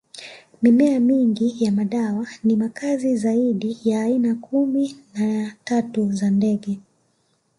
[0.61, 6.79] Mimea mingi ya madawa ni makazi zaidi ya aina kumi na tatu za ndege